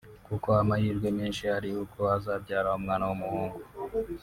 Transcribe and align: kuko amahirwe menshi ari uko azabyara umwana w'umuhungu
kuko 0.27 0.47
amahirwe 0.61 1.07
menshi 1.17 1.43
ari 1.57 1.69
uko 1.83 1.99
azabyara 2.17 2.75
umwana 2.79 3.03
w'umuhungu 3.09 3.59